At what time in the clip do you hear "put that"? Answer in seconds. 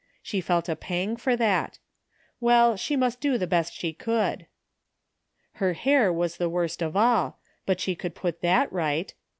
8.15-8.73